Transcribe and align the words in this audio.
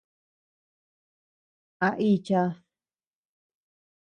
¿A 1.87 1.89
ichad? 2.11 2.51